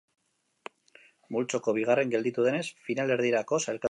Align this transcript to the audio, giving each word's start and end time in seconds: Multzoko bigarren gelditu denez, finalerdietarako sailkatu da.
Multzoko 1.35 1.77
bigarren 1.79 2.15
gelditu 2.15 2.47
denez, 2.47 2.65
finalerdietarako 2.89 3.65
sailkatu 3.67 3.85
da. 3.85 3.89